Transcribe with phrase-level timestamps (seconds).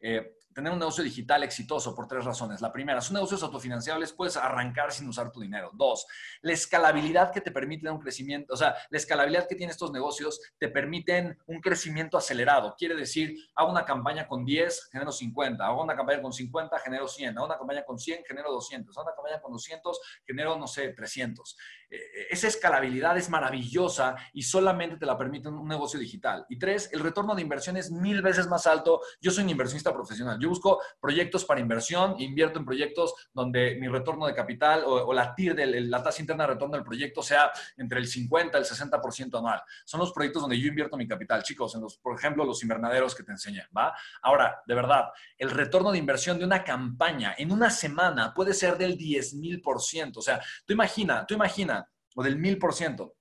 [0.00, 2.60] eh, tener un negocio digital exitoso por tres razones.
[2.60, 5.70] La primera, son negocios autofinanciables, puedes arrancar sin usar tu dinero.
[5.72, 6.04] Dos,
[6.40, 10.40] la escalabilidad que te permite un crecimiento, o sea, la escalabilidad que tienen estos negocios
[10.58, 12.74] te permiten un crecimiento acelerado.
[12.76, 17.06] Quiere decir, hago una campaña con 10, genero 50, hago una campaña con 50, genero
[17.06, 20.66] 100, hago una campaña con 100, genero 200, hago una campaña con 200, genero, no
[20.66, 21.56] sé, 300.
[21.90, 26.44] Eh, esa escalabilidad es maravillosa y solamente te la permite un negocio digital.
[26.48, 29.00] Y tres, el retorno de inversión es mil veces más alto.
[29.20, 30.38] Yo soy un inversionista profesional.
[30.40, 35.34] Yo busco proyectos para inversión, invierto en proyectos donde mi retorno de capital o, la
[35.34, 39.38] TIR, la tasa interna de retorno del proyecto sea entre el 50 y el 60%
[39.38, 39.62] anual.
[39.84, 43.14] Son los proyectos donde yo invierto mi capital, chicos, en los, por ejemplo, los invernaderos
[43.14, 43.94] que te enseñé, ¿va?
[44.22, 48.76] Ahora, de verdad, el retorno de inversión de una campaña en una semana puede ser
[48.76, 50.16] del 10,000%.
[50.16, 53.12] O sea, tú imagina, tú imagina, o del 1000%.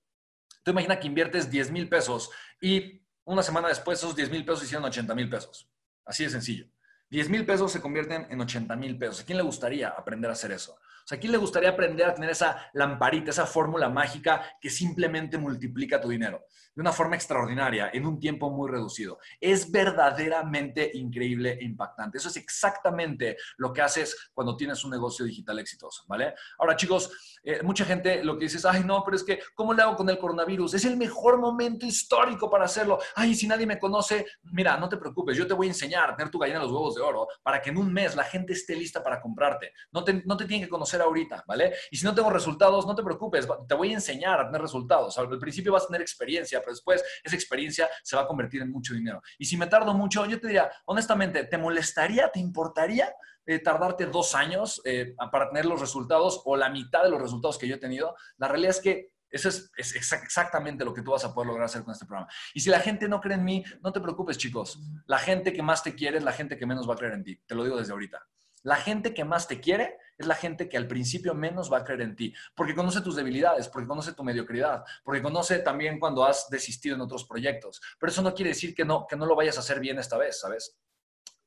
[0.64, 2.30] Tú imagina que inviertes 10 mil pesos
[2.60, 5.70] y una semana después esos 10 mil pesos hicieron 80 mil pesos.
[6.08, 6.66] Así de sencillo.
[7.10, 9.22] 10 mil pesos se convierten en 80 mil pesos.
[9.22, 10.78] ¿A quién le gustaría aprender a hacer eso?
[11.08, 15.38] Sea, ¿a quién le gustaría aprender a tener esa lamparita, esa fórmula mágica que simplemente
[15.38, 16.44] multiplica tu dinero
[16.76, 19.18] de una forma extraordinaria en un tiempo muy reducido?
[19.40, 22.18] Es verdaderamente increíble e impactante.
[22.18, 26.34] Eso es exactamente lo que haces cuando tienes un negocio digital exitoso, ¿vale?
[26.60, 27.10] Ahora, chicos,
[27.42, 29.96] eh, mucha gente lo que dice es, ay, no, pero es que, ¿cómo le hago
[29.96, 30.74] con el coronavirus?
[30.74, 33.00] Es el mejor momento histórico para hacerlo.
[33.16, 36.18] Ay, si nadie me conoce, mira, no te preocupes, yo te voy a enseñar a
[36.18, 38.52] tener tu gallina de los huevos de oro para que en un mes la gente
[38.52, 39.72] esté lista para comprarte.
[39.94, 41.74] No te, no te tiene que conocer ahorita, ¿vale?
[41.92, 45.18] Y si no tengo resultados, no te preocupes, te voy a enseñar a tener resultados.
[45.18, 48.72] Al principio vas a tener experiencia, pero después esa experiencia se va a convertir en
[48.72, 49.22] mucho dinero.
[49.38, 53.14] Y si me tardo mucho, yo te diría, honestamente, ¿te molestaría, te importaría
[53.46, 57.58] eh, tardarte dos años eh, para tener los resultados o la mitad de los resultados
[57.58, 58.16] que yo he tenido?
[58.38, 61.66] La realidad es que eso es, es, exactamente lo que tú vas a poder lograr
[61.66, 62.32] hacer con este programa.
[62.54, 64.80] Y si la gente no cree en mí, no te preocupes, chicos.
[65.06, 67.24] La gente que más te quiere es la gente que menos va a creer en
[67.24, 67.42] ti.
[67.46, 68.26] Te lo digo desde ahorita.
[68.64, 71.84] La gente que más te quiere es la gente que al principio menos va a
[71.84, 76.26] creer en ti, porque conoce tus debilidades, porque conoce tu mediocridad, porque conoce también cuando
[76.26, 77.82] has desistido en otros proyectos.
[78.00, 80.18] Pero eso no quiere decir que no, que no lo vayas a hacer bien esta
[80.18, 80.78] vez, ¿sabes?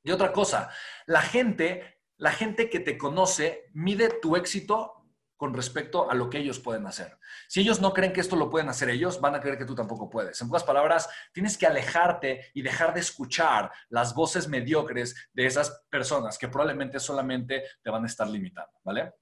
[0.03, 0.71] Y otra cosa,
[1.07, 5.00] la gente, la gente que te conoce mide tu éxito
[5.41, 7.17] con respecto a lo que ellos pueden hacer.
[7.49, 9.75] Si ellos no creen que esto lo pueden hacer ellos, van a creer que tú
[9.75, 10.39] tampoco puedes.
[10.43, 15.83] En pocas palabras, tienes que alejarte y dejar de escuchar las voces mediocres de esas
[15.89, 19.15] personas que probablemente solamente te van a estar limitando, ¿vale?